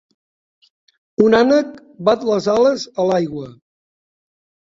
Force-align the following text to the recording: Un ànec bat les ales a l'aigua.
Un 1.25 1.35
ànec 1.39 1.75
bat 2.09 2.25
les 2.29 2.49
ales 2.53 2.85
a 3.03 3.05
l'aigua. 3.11 3.47